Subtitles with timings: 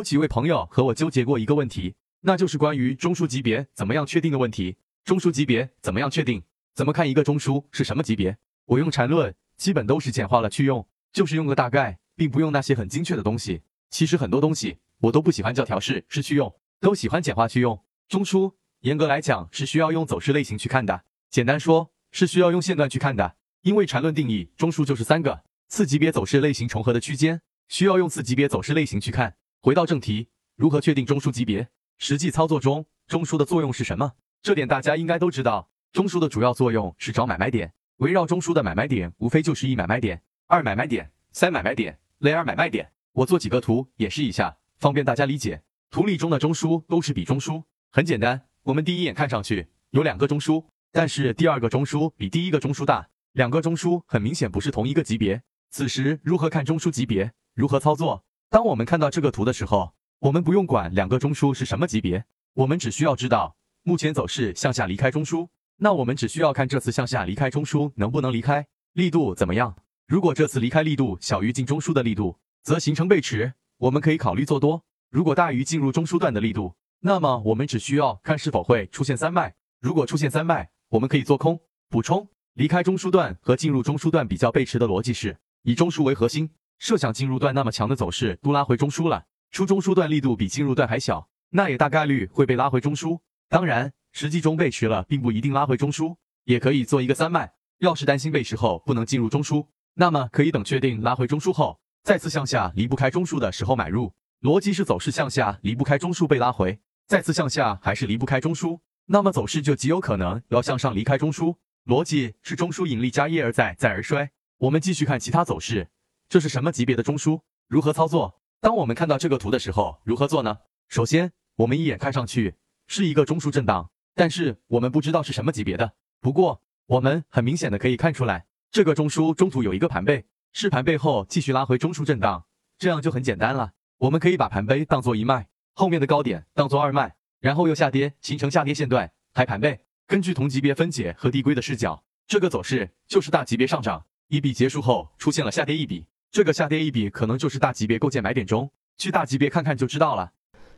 [0.00, 4.78] 有几位朋友和我纠结过一个问题，那就是关于中枢级别怎么样确定的问题。
[5.04, 6.42] 中枢级别怎么样确定？
[6.74, 8.38] 怎么看一个中枢是什么级别？
[8.64, 13.60] 我用缠论，基本都是简化了去用，就是用个大概，并不用那些很精确的东西。
[13.90, 17.78] 其实很多东西我都不喜欢叫条式是去用，都喜欢简化去用。
[18.08, 23.36] 中枢严格来讲是需要用走势类型去看的，简单说是需要用线段去看的。
[23.60, 29.36] 因为缠论定义中枢就是三个次级别走势类型重合的区间，需要用次级别走势类型去看。
[29.62, 31.68] 回到正题，如何确定中枢级别？
[31.98, 34.10] 实际操作中，中枢的作用是什么？
[34.40, 35.68] 这点大家应该都知道。
[35.92, 42.90] 中枢的主要作用是找买卖点，围绕中枢的买卖点，无非就是一买卖点、二买卖点、三买卖点、类二买卖点。
[43.12, 45.62] 我做几个图演示一下，方便大家理解。
[45.90, 48.40] 图例中的中枢都是比中枢，很简单。
[48.62, 55.42] 我们第一眼看上去有两个中枢，但是第二个中枢比第一个中枢大，两个中枢很明显不是同一个级别。
[55.68, 57.30] 此时如何看中枢级别？
[57.52, 58.24] 如何操作？
[58.50, 65.46] 当我们看到这个图的时候，我们不用管两个中枢是什么级别，我们只需要知道目前走势向下离开中枢。
[65.76, 69.76] 那我们只需要看这次向下离开中枢能不能离开，力度怎么样。
[70.08, 79.54] 如果这次离开力度小于进中枢的力度，则形成背驰，我们可以考虑做多；如果大于进入中枢段的力度，那么我们只需要看是否会出现三脉。
[79.80, 81.60] 如果出现三脉，我们可以做空。
[81.88, 93.20] 补充：离开中枢段和进入中枢段比较背驰的逻辑是以中枢为核心，设想进入段那么强的走势都拉回中枢了，出中枢段力度比进入段还小，那也大概率会被拉回中枢。
[93.48, 93.92] 当然。
[94.12, 97.52] 实际中背驰了，并不一定拉回中枢，也可以做一个三脉。
[97.78, 99.64] 要是担心背驰后不能进入中枢，
[99.94, 104.12] 那么可以等确定拉回中枢后，再次向下离不开中枢的时候买入。
[104.40, 111.54] 逻辑是走势向下离不开中枢被拉回，再次向下还是离不开中枢，那么走势就极有可能要向上离开中枢。
[111.86, 114.28] 逻辑是中枢引力加一而再再而衰。
[114.58, 115.88] 我们继续看其他走势，
[116.30, 117.40] 这是什么级别的中枢？
[117.66, 118.40] 如何操作？
[118.60, 120.58] 当我们看到这个图的时候，如何做呢？
[120.88, 122.54] 首先，我们一眼看上去
[122.86, 123.90] 是一个中枢震荡。
[124.14, 125.92] 但是我们不知道是什么级别的。
[126.20, 132.46] 不过我们很明显的可以看出来，这个中枢中途有一个盘背，是盘背后继续拉回中枢震荡，
[132.78, 133.72] 这样就很简单了。
[133.98, 139.80] 我们可以把盘背当做一脉，后面的高点当做二脉，然后又下跌形成下跌线段，还盘背。
[140.06, 150.30] 根据同级别分解和递归的视角，这个走势就是大级别上涨，一笔结束后出现了下跌一笔，这个下跌一笔可能就是大级别构建买点中，去大级别看看就知道了。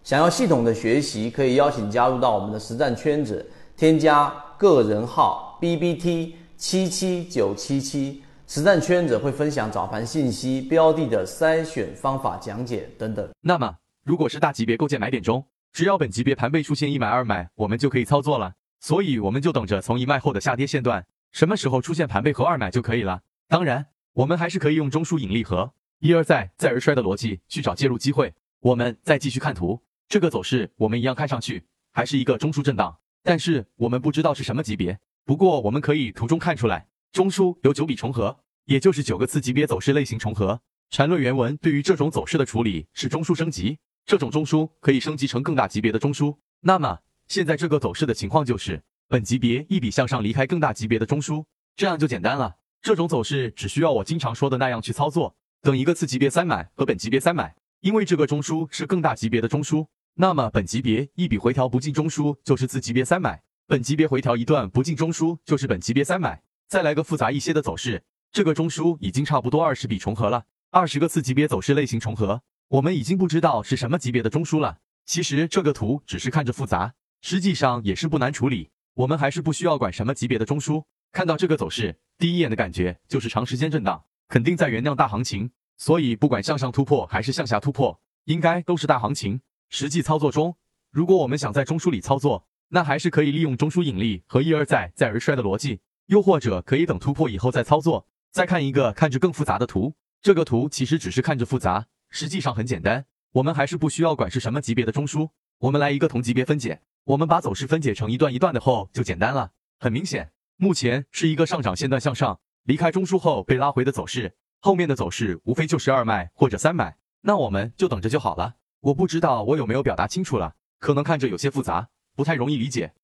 [0.02, 3.46] 想要系统的学习，可以邀请加入到我们的实战圈子，
[3.76, 13.28] 添加个人号 B B T 七七九七七，实战圈子会分享早盘信息、标的的筛选方法讲解等等。
[13.42, 18.54] 那么，如果是大级别构建买点中，只要本级别盘背出现一买二买，我们就可以操作了。
[18.80, 23.20] 所以我们就等着从一卖后的下跌线段，什么时候出现盘背和二买就可以了。
[23.48, 28.34] 当然，我们还是可以用中枢引力和一而再再而衰的逻辑去找介入机会。
[28.60, 29.82] 我们再继续看图。
[30.08, 34.98] 这个走势我们一样看上去还是一个中枢震荡，但是我们不知道是什么级别。
[35.24, 40.60] 不过我们可以图中看出来，中枢有九笔重合，也就是九个次级别走势类型重合。
[40.90, 46.36] 缠论原文对于这种走势的处理是中枢升级，这种中枢可以升级成更大级别的中枢。
[46.60, 52.56] 那么现在这个走势的情况就是本级别一笔向上离开更大级别的中枢，这样就简单了。
[52.82, 59.86] 这种走势只需要我经常说的那样去操作，等一个次级别三买和本级别三买，因为这个中枢是更大级别的中枢。
[60.14, 66.42] 那么本级别一笔回调不进中枢就是次级别三买，本级别回调一段不进中枢就是本级别三买。
[66.66, 74.78] 再来个复杂一些的走势，这个中枢已经差不多二十笔重合了，二十个次级别走势类型重合，我们已经不知道是什么级别的中枢了。
[75.06, 80.82] 其实这个图只是看着复杂，实际上也是不难处理，我们还是不需要管什么级别的中枢。
[81.12, 89.42] 看到这个走势，第一眼的感觉就是长时间震荡，肯定在原谅大行情，所以不管向上突破还是向下突破，应该都是大行情。
[89.68, 90.56] 实际操作中，
[90.90, 98.06] 如果我们想在中枢里操作，那还是可以利用中枢引力和一而再再而衰的逻辑，又或者可以等突破以后再操作。
[98.30, 103.04] 再看一个看着更复杂的图，这个图其实只是看着复杂，实际上很简单。
[103.32, 105.28] 我们还是不需要管是什么级别的中枢，
[105.58, 106.80] 我们来一个同级别分解。
[107.04, 109.50] 我们把走势分解成一段一段的后就简单了。
[109.78, 118.54] 很明显，目前是一个上涨线段向上离开中枢后被拉回的走势，后面的走势无非就是二卖或者三买，那我们就等着就好了。
[118.80, 122.94] 我不知道我有没有表达清楚了，可能看着有些复杂，不太容易理解。